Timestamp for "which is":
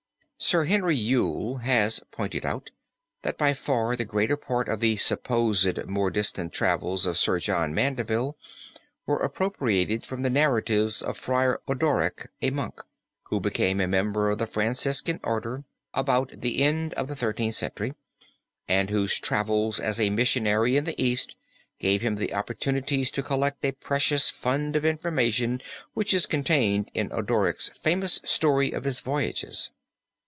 25.93-26.25